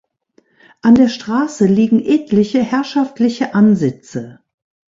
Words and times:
An 0.81 0.95
der 0.95 1.09
Straße 1.09 1.67
liegen 1.67 2.03
etliche 2.03 2.63
herrschaftliche 2.63 3.53
Ansitze. 3.53 4.39